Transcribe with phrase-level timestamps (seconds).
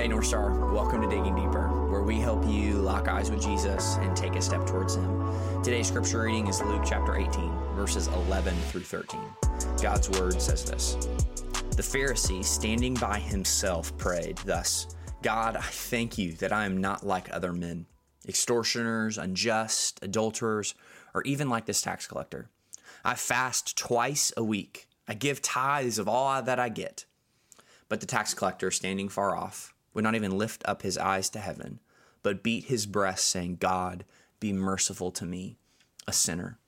[0.00, 3.96] Hey, North Star, welcome to Digging Deeper, where we help you lock eyes with Jesus
[3.96, 5.62] and take a step towards Him.
[5.62, 7.30] Today's scripture reading is Luke chapter 18,
[7.74, 9.20] verses 11 through 13.
[9.82, 10.94] God's word says this
[11.76, 14.86] The Pharisee, standing by himself, prayed thus
[15.20, 17.84] God, I thank you that I am not like other men,
[18.26, 20.74] extortioners, unjust, adulterers,
[21.12, 22.48] or even like this tax collector.
[23.04, 27.04] I fast twice a week, I give tithes of all that I get.
[27.90, 31.38] But the tax collector, standing far off, would not even lift up his eyes to
[31.38, 31.80] heaven,
[32.22, 34.04] but beat his breast, saying, God,
[34.38, 35.56] be merciful to me,
[36.06, 36.58] a sinner.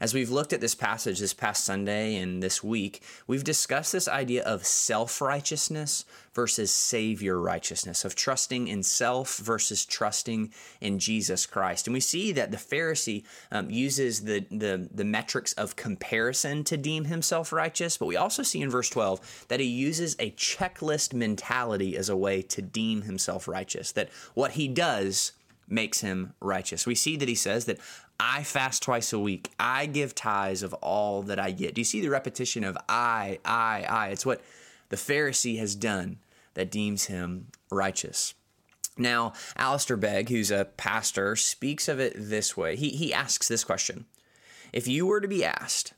[0.00, 4.06] As we've looked at this passage this past Sunday and this week, we've discussed this
[4.06, 11.46] idea of self righteousness versus Savior righteousness, of trusting in self versus trusting in Jesus
[11.46, 11.88] Christ.
[11.88, 16.76] And we see that the Pharisee um, uses the, the, the metrics of comparison to
[16.76, 21.12] deem himself righteous, but we also see in verse 12 that he uses a checklist
[21.12, 25.32] mentality as a way to deem himself righteous, that what he does
[25.68, 26.86] makes him righteous.
[26.86, 27.78] We see that he says that
[28.20, 29.50] I fast twice a week.
[29.58, 31.74] I give tithes of all that I get.
[31.74, 34.08] Do you see the repetition of I, I, I?
[34.08, 34.42] It's what
[34.88, 36.18] the Pharisee has done
[36.54, 38.34] that deems him righteous.
[38.96, 42.74] Now, Alistair Begg, who's a pastor, speaks of it this way.
[42.74, 44.06] He, he asks this question
[44.72, 45.92] If you were to be asked,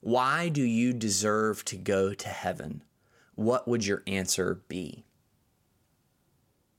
[0.00, 2.82] why do you deserve to go to heaven?
[3.36, 5.06] What would your answer be?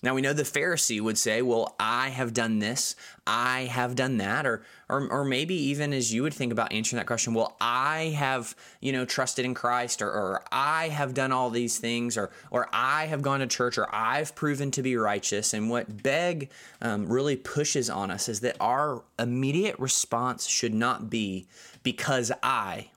[0.03, 4.17] Now we know the Pharisee would say, "Well, I have done this, I have done
[4.17, 7.55] that," or, or, or maybe even as you would think about answering that question, "Well,
[7.61, 12.17] I have, you know, trusted in Christ, or, or I have done all these things,
[12.17, 16.03] or or I have gone to church, or I've proven to be righteous." And what
[16.03, 21.47] Begg um, really pushes on us is that our immediate response should not be
[21.83, 22.91] because I,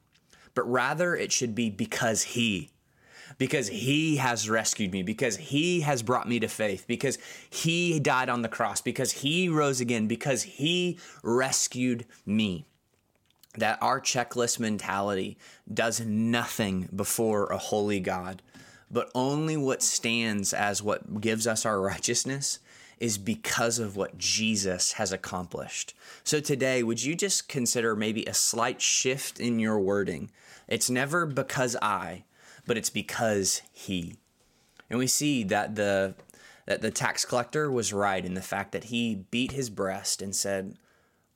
[0.54, 2.70] but rather it should be because He
[3.36, 7.18] because he has rescued me, because he has brought me to faith, because
[7.50, 12.64] he died on the cross, because he rose again, because he rescued me.
[13.56, 15.36] That our checklist mentality
[15.72, 18.40] does nothing before a holy God,
[18.90, 22.60] but only what stands as what gives us our righteousness
[23.00, 25.94] is because of what Jesus has accomplished.
[26.24, 30.30] So today, would you just consider maybe a slight shift in your wording?
[30.66, 32.24] It's never because I,
[32.68, 34.14] but it's because he.
[34.88, 36.14] And we see that the
[36.66, 40.36] that the tax collector was right in the fact that he beat his breast and
[40.36, 40.78] said,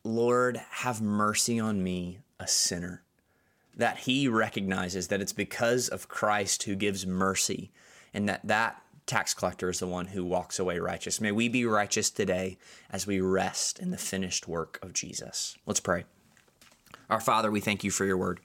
[0.04, 3.02] "Lord, have mercy on me, a sinner."
[3.74, 7.72] That he recognizes that it's because of Christ who gives mercy
[8.12, 11.20] and that that tax collector is the one who walks away righteous.
[11.20, 12.58] May we be righteous today
[12.90, 15.56] as we rest in the finished work of Jesus.
[15.64, 16.04] Let's pray.
[17.08, 18.40] Our Father, we thank you for your word.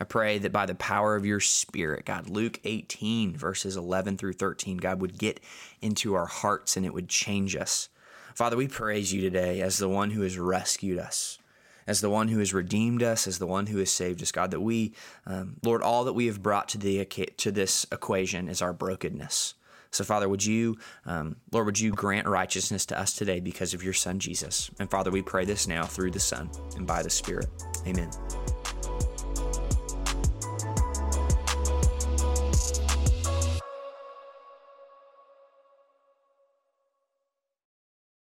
[0.00, 4.34] I pray that by the power of your Spirit, God, Luke 18, verses 11 through
[4.34, 5.40] 13, God would get
[5.80, 7.88] into our hearts and it would change us.
[8.34, 11.38] Father, we praise you today as the one who has rescued us,
[11.86, 14.50] as the one who has redeemed us, as the one who has saved us, God,
[14.50, 14.92] that we,
[15.26, 19.54] um, Lord, all that we have brought to, the, to this equation is our brokenness.
[19.94, 20.76] So, Father, would you,
[21.06, 24.68] um, Lord, would you grant righteousness to us today because of your Son, Jesus?
[24.80, 27.46] And Father, we pray this now through the Son and by the Spirit.
[27.86, 28.10] Amen.